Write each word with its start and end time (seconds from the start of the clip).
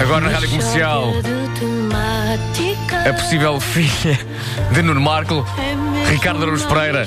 Agora 0.00 0.20
na 0.20 0.30
rádio 0.30 0.48
comercial, 0.48 1.12
a 3.08 3.12
possível 3.12 3.60
filha 3.60 4.18
de 4.72 4.82
Nuno 4.82 5.00
Marco, 5.00 5.46
Ricardo 6.08 6.42
Araújo 6.42 6.66
Pereira. 6.66 7.06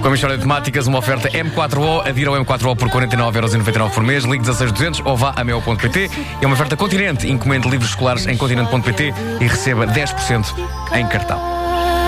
Com 0.00 0.08
a 0.08 0.10
mistória 0.10 0.36
de 0.36 0.42
temáticas, 0.42 0.86
uma 0.86 0.98
oferta 0.98 1.28
M4O, 1.28 2.06
adira 2.06 2.30
ao 2.30 2.36
M4O 2.36 2.76
por 2.76 2.88
49,99€ 2.88 3.90
por 3.90 4.02
mês, 4.02 4.24
ligue 4.24 4.44
16200 4.44 5.02
ou 5.04 5.16
vá 5.16 5.34
a 5.36 5.44
mel.pt. 5.44 6.10
É 6.40 6.46
uma 6.46 6.54
oferta 6.54 6.76
Continente, 6.76 7.30
encomende 7.30 7.68
livros 7.68 7.90
escolares 7.90 8.26
em 8.26 8.36
continente.pt 8.36 9.12
e 9.40 9.46
receba 9.46 9.86
10% 9.86 10.46
em 10.94 11.06
cartão. 11.06 11.38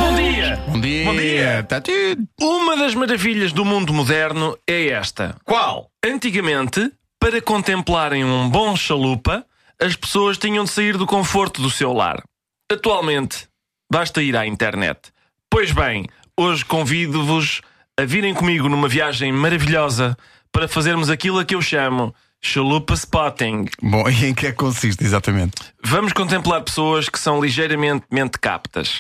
Bom 0.01 0.15
dia! 0.17 0.61
Bom 0.67 0.81
dia. 0.81 1.05
Bom 1.05 1.15
dia. 1.15 1.67
Tá 1.69 1.81
tudo. 1.81 2.27
Uma 2.41 2.77
das 2.77 2.95
maravilhas 2.95 3.53
do 3.53 3.65
mundo 3.65 3.93
moderno 3.93 4.57
é 4.67 4.89
esta. 4.89 5.37
Qual? 5.45 5.91
Antigamente, 6.05 6.91
para 7.21 7.41
contemplarem 7.41 8.25
um 8.25 8.49
bom 8.49 8.75
chalupa, 8.75 9.45
as 9.81 9.97
pessoas 9.97 10.39
tinham 10.39 10.65
de 10.65 10.71
sair 10.71 10.97
do 10.97 11.07
conforto 11.07 11.61
do 11.61 11.71
seu 11.71 11.93
lar. 11.93 12.23
Atualmente, 12.71 13.49
basta 13.91 14.23
ir 14.23 14.37
à 14.37 14.47
internet. 14.47 15.13
Pois 15.51 15.73
bem, 15.73 16.07
hoje 16.39 16.65
convido-vos 16.65 17.61
a 17.99 18.05
virem 18.05 18.35
comigo 18.35 18.69
numa 18.69 18.89
viagem 18.89 19.33
maravilhosa 19.33 20.17
para 20.51 20.69
fazermos 20.69 21.11
aquilo 21.11 21.39
a 21.39 21.45
que 21.45 21.55
eu 21.55 21.63
chamo 21.63 22.15
chalupa 22.45 22.95
spotting. 22.95 23.67
Bom, 23.83 24.07
e 24.11 24.27
em 24.27 24.35
que 24.35 24.47
é 24.47 24.51
que 24.51 24.57
consiste 24.57 25.03
exatamente? 25.03 25.55
Vamos 25.83 26.13
contemplar 26.13 26.63
pessoas 26.63 27.09
que 27.09 27.19
são 27.19 27.41
ligeiramente 27.41 28.05
mente 28.11 28.39
captas. 28.39 28.99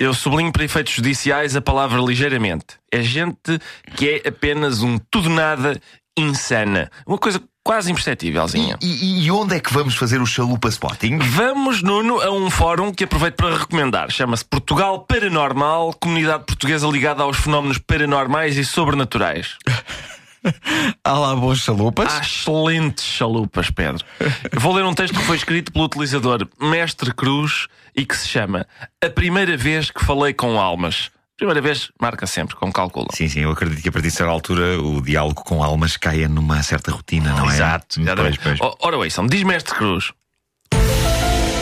Eu 0.00 0.14
sublinho 0.14 0.50
para 0.50 0.64
efeitos 0.64 0.94
judiciais 0.94 1.54
a 1.54 1.60
palavra 1.60 2.00
ligeiramente. 2.00 2.78
É 2.90 3.02
gente 3.02 3.58
que 3.94 4.22
é 4.24 4.28
apenas 4.28 4.80
um 4.82 4.98
tudo 5.10 5.28
nada 5.28 5.78
insana. 6.16 6.90
Uma 7.06 7.18
coisa 7.18 7.42
quase 7.68 7.92
imperceptívelzinha. 7.92 8.78
E, 8.80 9.26
e 9.26 9.30
onde 9.30 9.54
é 9.54 9.60
que 9.60 9.70
vamos 9.70 9.94
fazer 9.94 10.22
o 10.22 10.26
chalupa 10.26 10.70
spotting? 10.70 11.18
Vamos, 11.18 11.82
Nuno, 11.82 12.18
a 12.18 12.30
um 12.30 12.48
fórum 12.48 12.90
que 12.90 13.04
aproveito 13.04 13.34
para 13.34 13.58
recomendar. 13.58 14.10
Chama-se 14.10 14.42
Portugal 14.42 15.00
Paranormal, 15.00 15.92
comunidade 16.00 16.44
portuguesa 16.46 16.86
ligada 16.86 17.22
aos 17.22 17.36
fenómenos 17.36 17.76
paranormais 17.76 18.56
e 18.56 18.64
sobrenaturais. 18.64 19.58
Há 21.04 21.12
lá 21.12 21.36
bons 21.36 21.58
chalupas? 21.58 22.10
Há 22.10 22.20
excelentes 22.20 23.04
chalupas, 23.04 23.70
Pedro. 23.70 24.02
Eu 24.50 24.60
vou 24.60 24.74
ler 24.74 24.86
um 24.86 24.94
texto 24.94 25.18
que 25.18 25.24
foi 25.24 25.36
escrito 25.36 25.70
pelo 25.70 25.84
utilizador 25.84 26.48
Mestre 26.58 27.12
Cruz 27.12 27.66
e 27.94 28.06
que 28.06 28.16
se 28.16 28.28
chama 28.28 28.66
A 29.04 29.10
Primeira 29.10 29.58
Vez 29.58 29.90
que 29.90 30.02
Falei 30.02 30.32
com 30.32 30.58
Almas. 30.58 31.10
Primeira 31.38 31.60
vez 31.62 31.90
marca 32.00 32.26
sempre, 32.26 32.56
como 32.56 32.72
calculam. 32.72 33.08
Sim, 33.14 33.28
sim, 33.28 33.40
eu 33.40 33.52
acredito 33.52 33.80
que 33.80 33.88
a 33.88 33.92
partir 33.92 34.08
de 34.08 34.14
certa 34.14 34.32
altura 34.32 34.78
o 34.82 35.00
diálogo 35.00 35.42
com 35.44 35.62
almas 35.62 35.96
caia 35.96 36.28
numa 36.28 36.60
certa 36.64 36.90
rotina, 36.90 37.32
não 37.32 37.48
é? 37.48 37.54
Exato. 37.54 37.86
Pois, 37.94 38.06
exatamente. 38.08 38.38
pois. 38.42 38.60
O- 38.60 38.76
Ora, 38.80 38.96
ouçam, 38.98 39.24
diz 39.26 39.42
Mestre 39.44 39.72
Cruz. 39.74 40.12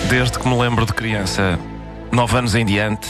Desde 0.08 0.38
que 0.38 0.48
me 0.48 0.56
lembro 0.58 0.86
de 0.86 0.94
criança, 0.94 1.58
nove 2.10 2.38
anos 2.38 2.54
em 2.54 2.64
diante, 2.64 3.06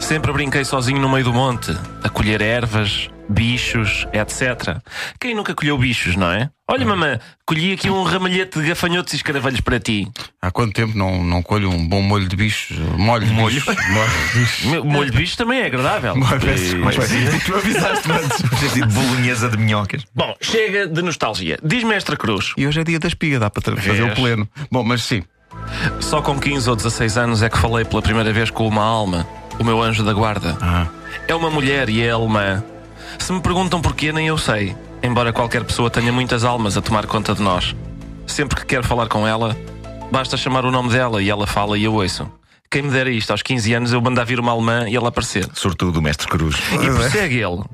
sempre 0.00 0.32
brinquei 0.32 0.64
sozinho 0.64 1.00
no 1.00 1.08
meio 1.08 1.24
do 1.24 1.32
monte, 1.32 1.70
a 2.02 2.08
colher 2.08 2.40
ervas, 2.42 3.08
bichos, 3.28 4.06
etc. 4.12 4.78
Quem 5.20 5.34
nunca 5.36 5.54
colheu 5.54 5.78
bichos, 5.78 6.16
não 6.16 6.30
é? 6.32 6.50
Olha, 6.70 6.84
mamã, 6.84 7.18
colhi 7.46 7.72
aqui 7.72 7.88
um 7.88 8.02
ramalhete 8.02 8.60
de 8.60 8.68
gafanhotos 8.68 9.14
e 9.14 9.16
escaravelhos 9.16 9.60
para 9.62 9.80
ti. 9.80 10.06
Há 10.42 10.50
quanto 10.50 10.74
tempo 10.74 10.96
não, 10.98 11.24
não 11.24 11.42
colho 11.42 11.70
um 11.70 11.88
bom 11.88 12.02
molho 12.02 12.28
de 12.28 12.36
bichos? 12.36 12.76
Molho 12.98 13.24
de 13.26 13.32
Molho? 13.32 13.54
bichos. 13.54 13.74
Molho 13.88 14.10
de 14.10 14.38
bichos. 14.38 14.64
O 14.82 14.84
molho 14.84 15.10
de 15.10 15.16
bichos 15.16 15.36
também 15.36 15.60
é 15.60 15.66
agradável. 15.66 16.14
Peço 16.38 16.62
E- 16.74 16.80
desculpa. 16.80 17.40
Tu 17.46 17.54
avisaste 17.54 18.12
antes. 18.12 18.70
Sido 18.72 18.86
bolonhesa 18.88 19.48
de 19.48 19.56
minhocas. 19.56 20.04
Bom, 20.14 20.34
chega 20.42 20.86
de 20.86 21.00
nostalgia. 21.00 21.58
Diz 21.64 21.82
Mestre 21.84 22.18
Cruz. 22.18 22.52
E 22.56 22.66
hoje 22.66 22.80
é 22.80 22.84
dia 22.84 22.98
da 22.98 23.08
espiga, 23.08 23.38
dá 23.38 23.48
para 23.48 23.74
fazer 23.76 24.02
o 24.02 24.14
pleno. 24.14 24.46
Bom, 24.70 24.84
mas 24.84 25.02
sim. 25.04 25.22
Só 26.00 26.20
com 26.20 26.38
15 26.38 26.68
ou 26.68 26.76
16 26.76 27.16
anos 27.16 27.42
é 27.42 27.48
que 27.48 27.56
falei 27.56 27.86
pela 27.86 28.02
primeira 28.02 28.30
vez 28.30 28.50
com 28.50 28.68
uma 28.68 28.84
alma, 28.84 29.26
o 29.58 29.64
meu 29.64 29.82
anjo 29.82 30.04
da 30.04 30.12
guarda. 30.12 30.56
Ah. 30.60 30.86
É 31.26 31.34
uma 31.34 31.50
mulher 31.50 31.88
e 31.88 32.02
é 32.02 32.10
alemã. 32.10 32.62
Se 33.18 33.32
me 33.32 33.40
perguntam 33.40 33.80
porquê, 33.80 34.12
nem 34.12 34.26
eu 34.26 34.36
sei. 34.36 34.76
Embora 35.08 35.32
qualquer 35.32 35.64
pessoa 35.64 35.88
tenha 35.88 36.12
muitas 36.12 36.44
almas 36.44 36.76
a 36.76 36.82
tomar 36.82 37.06
conta 37.06 37.34
de 37.34 37.40
nós. 37.40 37.74
Sempre 38.26 38.60
que 38.60 38.66
quero 38.66 38.84
falar 38.84 39.08
com 39.08 39.26
ela, 39.26 39.56
basta 40.12 40.36
chamar 40.36 40.66
o 40.66 40.70
nome 40.70 40.90
dela 40.90 41.22
e 41.22 41.30
ela 41.30 41.46
fala 41.46 41.78
e 41.78 41.84
eu 41.84 41.94
ouço. 41.94 42.30
Quem 42.70 42.82
me 42.82 42.90
dera 42.90 43.08
isto, 43.08 43.30
aos 43.30 43.40
15 43.40 43.72
anos 43.72 43.92
eu 43.94 44.02
mandar 44.02 44.24
vir 44.24 44.38
uma 44.38 44.52
alemã 44.52 44.86
e 44.86 44.94
ela 44.94 45.08
aparecer. 45.08 45.48
Sobretudo 45.54 45.98
o 45.98 46.02
mestre 46.02 46.28
Cruz. 46.28 46.56
E 46.74 46.90
prossegue 46.90 47.36
ele. 47.36 47.64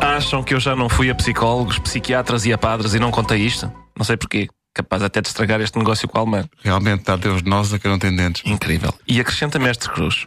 Acham 0.00 0.42
que 0.42 0.54
eu 0.54 0.58
já 0.58 0.74
não 0.74 0.88
fui 0.88 1.10
a 1.10 1.14
psicólogos, 1.14 1.78
psiquiatras 1.80 2.46
e 2.46 2.52
a 2.52 2.56
padres 2.56 2.94
e 2.94 2.98
não 2.98 3.10
contei 3.10 3.42
isto? 3.42 3.70
Não 3.94 4.04
sei 4.06 4.16
porquê. 4.16 4.48
Capaz 4.72 5.02
até 5.02 5.20
de 5.20 5.28
estragar 5.28 5.60
este 5.60 5.78
negócio 5.78 6.08
com 6.08 6.16
a 6.16 6.22
alemã. 6.22 6.44
Realmente 6.64 7.04
dá 7.04 7.16
Deus 7.16 7.42
de 7.42 7.50
nós 7.50 7.74
a 7.74 7.78
que 7.78 7.86
não 7.86 7.98
tem 7.98 8.16
dentes. 8.16 8.42
Incrível. 8.46 8.94
E 9.06 9.20
acrescenta 9.20 9.58
Mestre 9.58 9.90
Cruz. 9.90 10.26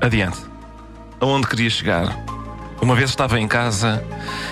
Adiante. 0.00 0.38
Aonde 1.20 1.46
queria 1.46 1.68
chegar? 1.68 2.16
Uma 2.82 2.96
vez 2.96 3.10
estava 3.10 3.38
em 3.38 3.46
casa 3.46 4.04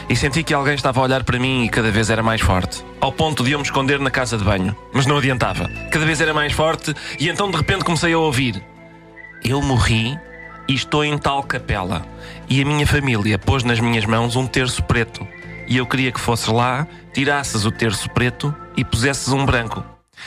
e 0.09 0.15
senti 0.15 0.45
que 0.45 0.55
alguém 0.55 0.75
estava 0.75 1.01
a 1.01 1.03
olhar 1.03 1.25
para 1.25 1.37
mim 1.37 1.65
e 1.65 1.69
cada 1.69 1.91
vez 1.91 2.11
era 2.11 2.23
mais 2.23 2.41
forte. 2.41 2.85
Ao 3.01 3.11
ponto 3.11 3.43
de 3.43 3.51
eu 3.51 3.59
me 3.59 3.65
esconder 3.65 3.99
na 3.99 4.09
casa 4.09 4.39
de 4.39 4.45
banho. 4.45 4.77
Mas 4.95 5.05
não 5.05 5.19
adiantava. 5.19 5.69
Cada 5.91 6.07
vez 6.07 6.21
era 6.21 6.33
mais 6.33 6.53
forte 6.53 6.95
e 7.19 7.29
então 7.29 7.51
de 7.51 7.57
repente 7.57 7.85
comecei 7.85 8.13
a 8.13 8.19
ouvir. 8.19 8.65
Eu 9.45 9.61
morri 9.61 10.17
e 10.69 10.75
estou 10.75 11.05
em 11.05 11.19
tal 11.19 11.43
capela. 11.43 12.07
E 12.49 12.63
a 12.63 12.65
minha 12.65 12.87
família 12.87 13.37
pôs 13.37 13.65
nas 13.65 13.81
minhas 13.81 14.05
mãos 14.05 14.37
um 14.37 14.47
terço 14.47 14.81
preto. 14.85 15.27
E 15.67 15.77
eu 15.77 15.85
queria 15.85 16.13
que 16.13 16.21
fosses 16.21 16.47
lá, 16.47 16.87
tirasses 17.13 17.65
o 17.65 17.73
terço 17.73 18.09
preto 18.11 18.55
e 18.77 18.85
pusesses 18.85 19.33
um 19.33 19.45
branco. 19.45 19.85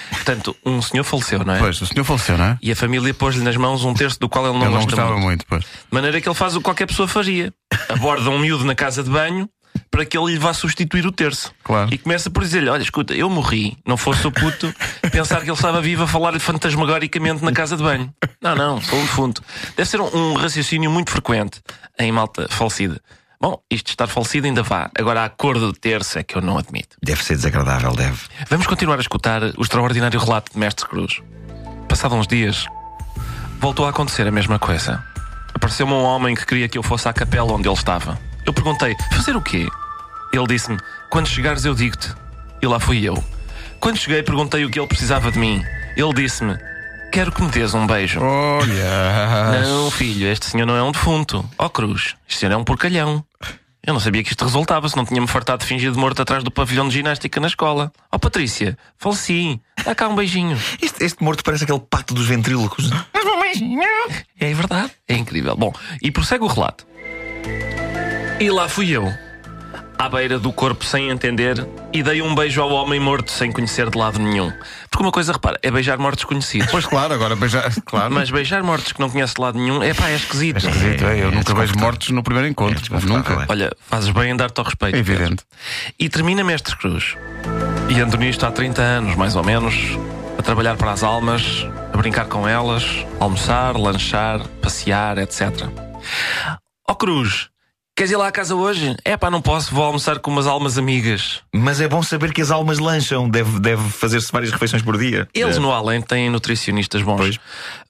Portanto, 0.09 0.55
um 0.65 0.81
senhor 0.81 1.03
faleceu, 1.03 1.43
não 1.43 1.55
é? 1.55 1.59
Pois, 1.59 1.81
o 1.81 1.85
senhor 1.85 2.03
faleceu, 2.03 2.37
não 2.37 2.45
é? 2.45 2.57
E 2.61 2.71
a 2.71 2.75
família 2.75 3.13
pôs-lhe 3.13 3.43
nas 3.43 3.55
mãos 3.57 3.83
um 3.83 3.93
terço 3.93 4.19
do 4.19 4.29
qual 4.29 4.45
ele 4.45 4.53
não 4.53 4.61
Ele 4.61 4.69
não 4.71 4.75
gosta 4.75 4.89
gostava 4.91 5.11
muito. 5.13 5.23
muito, 5.25 5.45
pois. 5.47 5.63
De 5.63 5.69
maneira 5.91 6.19
que 6.21 6.27
ele 6.27 6.35
faz 6.35 6.55
o 6.55 6.59
que 6.59 6.63
qualquer 6.63 6.87
pessoa 6.87 7.07
faria. 7.07 7.53
Aborda 7.89 8.29
um 8.29 8.39
miúdo 8.39 8.63
na 8.65 8.75
casa 8.75 9.03
de 9.03 9.09
banho 9.09 9.49
para 9.89 10.05
que 10.05 10.17
ele 10.17 10.33
lhe 10.33 10.39
vá 10.39 10.53
substituir 10.53 11.05
o 11.05 11.11
terço. 11.11 11.53
Claro. 11.63 11.93
E 11.93 11.97
começa 11.97 12.29
por 12.29 12.43
dizer-lhe: 12.43 12.69
Olha, 12.69 12.81
escuta, 12.81 13.13
eu 13.13 13.29
morri. 13.29 13.77
Não 13.85 13.97
fosse 13.97 14.25
o 14.25 14.31
puto 14.31 14.73
pensar 15.11 15.37
que 15.41 15.45
ele 15.45 15.53
estava 15.53 15.81
vivo 15.81 16.03
a 16.03 16.07
falar-lhe 16.07 16.39
fantasmagoricamente 16.39 17.43
na 17.43 17.51
casa 17.51 17.75
de 17.77 17.83
banho. 17.83 18.13
Não, 18.41 18.55
não, 18.55 18.81
sou 18.81 18.97
um 18.99 19.01
defunto. 19.01 19.41
Deve 19.75 19.89
ser 19.89 20.01
um, 20.01 20.15
um 20.15 20.33
raciocínio 20.33 20.89
muito 20.91 21.11
frequente 21.11 21.61
em 21.99 22.11
malta 22.11 22.47
falecida. 22.49 22.99
Bom, 23.43 23.61
isto 23.69 23.87
de 23.87 23.91
estar 23.91 24.07
falecido 24.07 24.47
ainda 24.47 24.63
vá. 24.63 24.89
Agora 24.97 25.25
a 25.25 25.29
cor 25.29 25.59
do 25.59 25.73
terço 25.73 26.17
é 26.17 26.23
que 26.23 26.37
eu 26.37 26.41
não 26.41 26.57
admito. 26.57 26.95
Deve 27.03 27.21
ser 27.21 27.35
desagradável, 27.35 27.91
deve. 27.93 28.21
Vamos 28.49 28.65
continuar 28.65 28.95
a 28.95 29.01
escutar 29.01 29.43
o 29.57 29.61
extraordinário 29.61 30.17
relato 30.17 30.53
de 30.53 30.57
Mestre 30.57 30.87
Cruz. 30.87 31.21
Passado 31.89 32.15
uns 32.15 32.25
dias, 32.25 32.65
voltou 33.59 33.85
a 33.85 33.89
acontecer 33.89 34.25
a 34.25 34.31
mesma 34.31 34.57
coisa. 34.57 35.03
Apareceu-me 35.53 35.91
um 35.91 36.03
homem 36.03 36.35
que 36.35 36.45
queria 36.45 36.69
que 36.69 36.77
eu 36.77 36.83
fosse 36.83 37.09
à 37.09 37.11
capela 37.11 37.51
onde 37.51 37.67
ele 37.67 37.75
estava. 37.75 38.17
Eu 38.45 38.53
perguntei: 38.53 38.95
fazer 39.11 39.35
o 39.35 39.41
quê? 39.41 39.67
Ele 40.31 40.47
disse-me: 40.47 40.77
quando 41.09 41.27
chegares 41.27 41.65
eu 41.65 41.75
digo-te. 41.75 42.15
E 42.61 42.65
lá 42.65 42.79
fui 42.79 43.03
eu. 43.03 43.21
Quando 43.81 43.97
cheguei, 43.97 44.23
perguntei 44.23 44.63
o 44.63 44.69
que 44.69 44.79
ele 44.79 44.87
precisava 44.87 45.29
de 45.29 45.37
mim. 45.37 45.61
Ele 45.97 46.13
disse-me: 46.13 46.57
quero 47.13 47.31
que 47.31 47.43
me 47.43 47.49
dês 47.49 47.75
um 47.75 47.85
beijo. 47.85 48.19
Olha. 48.19 49.61
Não, 49.61 49.91
filho, 49.91 50.27
este 50.27 50.47
senhor 50.47 50.65
não 50.65 50.75
é 50.75 50.81
um 50.81 50.91
defunto. 50.91 51.47
Ó 51.59 51.69
Cruz, 51.69 52.15
este 52.27 52.39
senhor 52.39 52.51
é 52.53 52.57
um 52.57 52.63
porcalhão. 52.63 53.23
Eu 53.85 53.93
não 53.93 53.99
sabia 53.99 54.23
que 54.23 54.31
isto 54.31 54.43
resultava, 54.43 54.89
se 54.89 54.97
não 54.97 55.05
tinha-me 55.05 55.27
fartado 55.27 55.59
de 55.59 55.67
fingir 55.67 55.91
de 55.91 55.97
morto 55.97 56.19
atrás 56.23 56.43
do 56.43 56.49
pavilhão 56.49 56.87
de 56.87 56.95
ginástica 56.95 57.39
na 57.39 57.45
escola. 57.45 57.93
Ó 58.11 58.17
Patrícia, 58.17 58.75
faleci. 58.97 59.61
Dá 59.85 59.93
cá 59.93 60.07
um 60.07 60.15
beijinho. 60.15 60.59
Este, 60.81 61.03
este 61.03 61.23
morto 61.23 61.43
parece 61.43 61.65
aquele 61.65 61.81
pato 61.81 62.15
dos 62.15 62.25
ventrílocos. 62.25 62.89
É 64.39 64.51
verdade, 64.51 64.91
é 65.07 65.13
incrível. 65.13 65.55
Bom, 65.55 65.71
e 66.01 66.09
prossegue 66.09 66.43
o 66.43 66.47
relato. 66.47 66.87
E 68.39 68.49
lá 68.49 68.67
fui 68.67 68.89
eu, 68.89 69.13
à 70.03 70.09
beira 70.09 70.37
do 70.37 70.51
corpo 70.51 70.83
sem 70.83 71.09
entender, 71.09 71.65
e 71.93 72.03
dei 72.03 72.21
um 72.21 72.35
beijo 72.35 72.61
ao 72.61 72.69
homem 72.71 72.99
morto 72.99 73.31
sem 73.31 73.51
conhecer 73.51 73.89
de 73.89 73.97
lado 73.97 74.19
nenhum. 74.19 74.51
Porque 74.89 75.01
uma 75.03 75.11
coisa, 75.11 75.31
repara, 75.31 75.57
é 75.63 75.71
beijar 75.71 75.97
mortos 75.97 76.25
conhecidos. 76.25 76.67
Pois 76.71 76.85
claro, 76.85 77.13
agora 77.13 77.35
beijar. 77.35 77.71
Claro. 77.85 78.13
Mas 78.13 78.29
beijar 78.29 78.61
mortos 78.63 78.91
que 78.91 78.99
não 78.99 79.09
conhece 79.09 79.35
de 79.35 79.41
lado 79.41 79.57
nenhum, 79.57 79.81
é 79.81 79.93
pá, 79.93 80.09
é 80.09 80.15
esquisito. 80.15 80.57
Esquisito, 80.57 81.05
é, 81.05 81.21
eu 81.23 81.27
É 81.29 81.31
nunca 81.31 81.35
vejo 81.35 81.39
desconfortável. 81.39 81.81
mortos 81.81 82.09
no 82.09 82.21
primeiro 82.23 82.47
encontro. 82.49 82.79
desconfortável, 82.79 83.17
nunca. 83.39 83.43
é. 83.43 83.45
Olha, 83.49 83.71
fazes 83.89 84.09
bem 84.09 84.31
em 84.31 84.35
dar-te 84.35 84.59
ao 84.59 84.65
respeito. 84.65 84.95
É 84.95 84.99
evidente. 84.99 85.43
Pedro. 85.43 85.45
E 85.99 86.09
termina 86.09 86.43
Mestre 86.43 86.75
Cruz. 86.75 87.15
E 87.89 87.99
ando 87.99 88.17
nisto 88.17 88.45
há 88.45 88.51
30 88.51 88.81
anos, 88.81 89.15
mais 89.15 89.35
ou 89.35 89.43
menos, 89.43 89.75
a 90.37 90.41
trabalhar 90.41 90.75
para 90.75 90.91
as 90.91 91.03
almas, 91.03 91.65
a 91.93 91.97
brincar 91.97 92.25
com 92.25 92.47
elas, 92.47 92.83
almoçar, 93.19 93.77
lanchar, 93.77 94.41
passear, 94.61 95.17
etc. 95.17 95.49
Ó 96.87 96.95
Cruz, 96.95 97.49
queres 97.95 98.11
ir 98.11 98.15
lá 98.17 98.27
à 98.27 98.31
casa 98.31 98.55
hoje? 98.55 98.95
É 99.05 99.15
pá, 99.15 99.29
não 99.29 99.41
posso, 99.41 99.73
vou 99.73 99.83
almoçar 99.83 100.19
com 100.19 100.31
umas 100.31 100.47
almas 100.47 100.77
amigas. 100.77 101.41
Mas 101.53 101.79
é 101.79 101.87
bom 101.87 102.01
saber 102.01 102.33
que 102.33 102.41
as 102.41 102.51
almas 102.51 102.79
lancham. 102.79 103.29
Deve, 103.29 103.59
deve 103.59 103.89
fazer-se 103.89 104.31
várias 104.31 104.51
refeições 104.51 104.81
por 104.81 104.97
dia. 104.97 105.27
Eles 105.33 105.57
É. 105.57 105.59
no 105.59 105.71
além 105.71 106.01
têm 106.01 106.29
nutricionistas 106.29 107.01
bons. 107.01 107.17
Pois. 107.17 107.39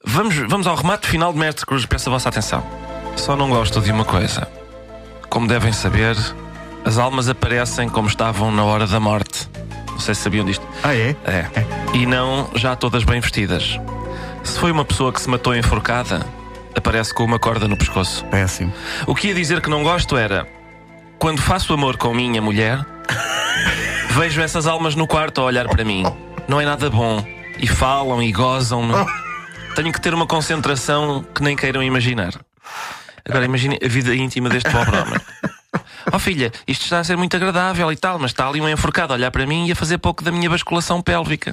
Vamos, 0.04 0.34
vamos 0.48 0.66
ao 0.66 0.76
remate 0.76 1.06
final 1.06 1.32
de 1.32 1.38
Mestre 1.38 1.64
Cruz, 1.66 1.86
peço 1.86 2.08
a 2.08 2.12
vossa 2.12 2.28
atenção. 2.28 2.64
Só 3.16 3.36
não 3.36 3.48
gosto 3.48 3.80
de 3.80 3.90
uma 3.90 4.04
coisa. 4.04 4.46
Como 5.30 5.46
devem 5.48 5.72
saber, 5.72 6.16
as 6.84 6.98
almas 6.98 7.28
aparecem 7.28 7.88
como 7.88 8.08
estavam 8.08 8.50
na 8.52 8.64
hora 8.64 8.86
da 8.86 9.00
morte. 9.00 9.48
Não 9.90 9.98
sei 10.00 10.14
se 10.14 10.22
sabiam 10.22 10.44
disto. 10.44 10.66
Ah, 10.82 10.94
é? 10.94 11.16
É. 11.24 11.48
E 11.94 12.04
não 12.04 12.50
já 12.56 12.74
todas 12.76 13.04
bem 13.04 13.20
vestidas. 13.20 13.78
Se 14.42 14.58
foi 14.58 14.70
uma 14.72 14.84
pessoa 14.84 15.12
que 15.12 15.20
se 15.20 15.30
matou 15.30 15.54
enforcada, 15.56 16.26
aparece 16.76 17.14
com 17.14 17.24
uma 17.24 17.38
corda 17.38 17.68
no 17.68 17.76
pescoço. 17.76 18.24
Péssimo. 18.26 18.72
O 19.06 19.14
que 19.14 19.28
ia 19.28 19.34
dizer 19.34 19.60
que 19.60 19.70
não 19.70 19.82
gosto 19.82 20.16
era 20.16 20.46
quando 21.18 21.40
faço 21.40 21.72
amor 21.72 21.96
com 21.96 22.12
minha 22.12 22.42
mulher, 22.42 22.84
vejo 24.10 24.40
essas 24.40 24.66
almas 24.66 24.94
no 24.94 25.06
quarto 25.06 25.40
a 25.40 25.44
olhar 25.44 25.68
para 25.68 25.84
mim. 25.84 26.04
Não 26.46 26.60
é 26.60 26.64
nada 26.64 26.90
bom. 26.90 27.24
E 27.58 27.66
falam 27.66 28.22
e 28.22 28.32
gozam. 28.32 28.86
Não? 28.86 29.06
Tenho 29.74 29.92
que 29.92 30.00
ter 30.00 30.12
uma 30.12 30.26
concentração 30.26 31.24
que 31.34 31.42
nem 31.42 31.56
queiram 31.56 31.82
imaginar. 31.82 32.34
Agora 33.26 33.44
imagine 33.44 33.78
a 33.82 33.88
vida 33.88 34.14
íntima 34.14 34.48
deste 34.48 34.70
pobre 34.70 34.96
homem. 34.96 35.20
Oh 36.12 36.18
filha, 36.18 36.52
isto 36.68 36.82
está 36.82 36.98
a 36.98 37.04
ser 37.04 37.16
muito 37.16 37.34
agradável 37.34 37.90
e 37.90 37.96
tal, 37.96 38.18
mas 38.18 38.30
está 38.30 38.46
ali 38.46 38.60
um 38.60 38.68
enforcado 38.68 39.12
a 39.12 39.16
olhar 39.16 39.30
para 39.30 39.46
mim 39.46 39.66
e 39.66 39.72
a 39.72 39.76
fazer 39.76 39.98
pouco 39.98 40.22
da 40.22 40.30
minha 40.30 40.50
basculação 40.50 41.00
pélvica. 41.00 41.52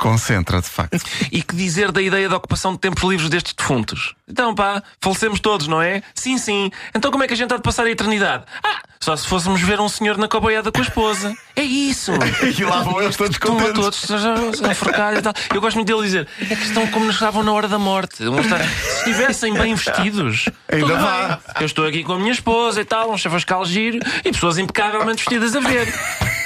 Desconcentra, 0.00 0.62
de 0.62 0.68
facto. 0.68 0.98
E 1.30 1.42
que 1.42 1.54
dizer 1.54 1.92
da 1.92 2.00
ideia 2.00 2.26
da 2.26 2.38
ocupação 2.38 2.72
de 2.72 2.78
tempos 2.78 3.02
livres 3.02 3.28
destes 3.28 3.52
defuntos? 3.52 4.14
Então 4.26 4.54
pá, 4.54 4.82
falecemos 4.98 5.40
todos, 5.40 5.66
não 5.68 5.82
é? 5.82 6.02
Sim, 6.14 6.38
sim. 6.38 6.70
Então 6.94 7.10
como 7.10 7.22
é 7.22 7.26
que 7.26 7.34
a 7.34 7.36
gente 7.36 7.52
há 7.52 7.58
de 7.58 7.62
passar 7.62 7.84
a 7.84 7.90
eternidade? 7.90 8.44
Ah, 8.64 8.80
só 8.98 9.14
se 9.14 9.26
fôssemos 9.26 9.60
ver 9.60 9.78
um 9.78 9.90
senhor 9.90 10.16
na 10.16 10.26
coboiada 10.26 10.72
com 10.72 10.78
a 10.78 10.82
esposa. 10.82 11.34
É 11.54 11.62
isso. 11.62 12.12
E 12.58 12.64
lá 12.64 12.82
vão 12.82 13.00
eles 13.02 13.16
todos 13.16 13.36
Estão 13.36 13.58
a 13.58 13.72
todos 13.72 14.60
enforcados 14.60 15.20
e 15.20 15.22
tal. 15.22 15.32
Eu 15.54 15.60
gosto 15.60 15.76
muito 15.76 15.88
dele 15.88 16.02
dizer, 16.02 16.28
é 16.40 16.54
que 16.54 16.64
estão 16.64 16.86
como 16.86 17.04
nos 17.04 17.16
estavam 17.16 17.42
na 17.42 17.52
hora 17.52 17.68
da 17.68 17.78
morte. 17.78 18.16
Se 18.16 18.98
estivessem 18.98 19.52
bem 19.54 19.74
vestidos, 19.74 20.46
Ainda 20.72 20.96
vá. 20.96 21.40
Eu 21.60 21.66
estou 21.66 21.86
aqui 21.86 22.02
com 22.04 22.14
a 22.14 22.18
minha 22.18 22.32
esposa 22.32 22.80
e 22.80 22.84
tal, 22.84 23.12
um 23.12 23.18
chavascal 23.18 23.64
giro 23.66 23.98
e 24.24 24.32
pessoas 24.32 24.56
impecavelmente 24.56 25.18
vestidas 25.18 25.54
a 25.54 25.60
ver. 25.60 25.92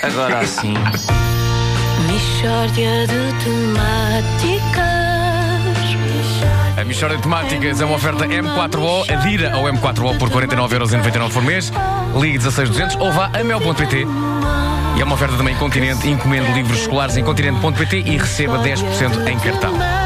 Agora 0.03 0.41
assim. 0.41 0.75
Mishória 2.07 3.07
de 3.07 3.45
temáticas. 3.45 4.95
A 6.77 6.85
Michórdia 6.85 7.17
de 7.17 7.23
Temáticas 7.23 7.81
é 7.81 7.85
uma 7.85 7.95
oferta 7.97 8.27
M4O. 8.27 9.11
Adira 9.11 9.55
ao 9.55 9.63
M4O 9.65 10.19
por 10.19 10.29
49,99€ 10.29 11.33
por 11.33 11.43
mês. 11.43 11.73
Ligue 12.21 12.39
16200 12.39 12.97
ou 12.97 13.13
vá 13.13 13.31
a 13.33 13.45
mel.pt. 13.45 14.07
E 14.97 15.01
é 15.01 15.05
uma 15.05 15.15
oferta 15.15 15.37
também 15.37 15.55
Continente. 15.57 16.09
Encomende 16.09 16.53
livros 16.53 16.81
escolares 16.81 17.17
em 17.17 17.25
continente.pt 17.25 17.97
e 18.05 18.19
receba 18.19 18.59
10% 18.59 19.29
em 19.29 19.39
cartão. 19.39 20.04